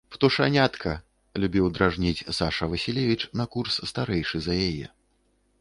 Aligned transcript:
«Птушанятка! 0.13 0.93
»-любіў 1.43 1.65
дражніць 1.75 2.25
Саша 2.39 2.71
Васілевіч, 2.73 3.21
на 3.43 3.49
курс 3.57 3.75
старэйшы 3.93 4.37
за 4.47 4.53
яе. 4.69 4.87